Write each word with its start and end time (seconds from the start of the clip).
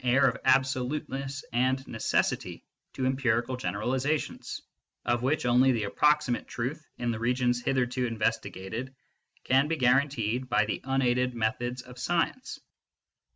air 0.03 0.27
of 0.27 0.35
absoluteness 0.45 1.45
and 1.53 1.87
necessity 1.87 2.63
to 2.93 3.05
empirical 3.05 3.55
generalisations, 3.55 4.59
of 5.05 5.21
which 5.21 5.45
only 5.45 5.71
the 5.73 5.83
approximate 5.83 6.47
truth 6.47 6.83
in 6.97 7.11
the 7.11 7.19
regions 7.19 7.61
hitherto 7.61 8.09
investi 8.09 8.51
gated 8.51 8.95
can 9.43 9.67
be 9.67 9.75
guaranteed 9.75 10.49
by 10.49 10.65
the 10.65 10.81
unaided 10.85 11.35
methods 11.35 11.83
of 11.83 11.99
science. 11.99 12.59